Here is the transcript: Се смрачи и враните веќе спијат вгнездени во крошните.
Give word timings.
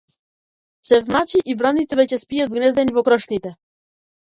Се 0.91 0.97
смрачи 1.07 1.41
и 1.53 1.57
враните 1.59 2.01
веќе 2.01 2.21
спијат 2.23 2.51
вгнездени 2.57 2.99
во 2.99 3.07
крошните. 3.11 3.55